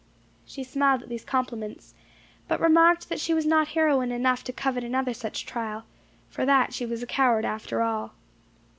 [0.47, 1.93] She smiled at these compliments,
[2.47, 5.83] but remarked that she was not heroine enough to covet another such trial;
[6.27, 8.11] for that she was a coward after all.